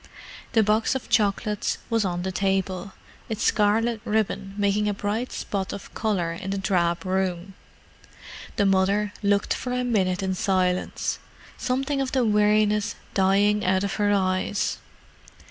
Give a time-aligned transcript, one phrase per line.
[0.53, 2.93] The box of chocolates was on the table,
[3.29, 7.53] its scarlet ribbon making a bright spot of colour in the drab room.
[8.55, 11.19] The mother looked for a minute in silence,
[11.55, 14.79] something of the weariness dying out of her eyes.